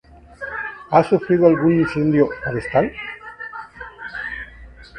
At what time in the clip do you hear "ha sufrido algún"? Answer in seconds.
0.89-1.81